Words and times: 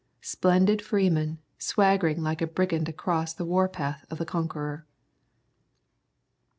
Splendid 0.23 0.81
freeman, 0.81 1.37
swaggering 1.59 2.23
like 2.23 2.41
a 2.41 2.47
brigand 2.47 2.89
across 2.89 3.35
the 3.35 3.45
war 3.45 3.69
paths 3.69 4.03
of 4.09 4.17
the 4.17 4.25
conqueror! 4.25 4.87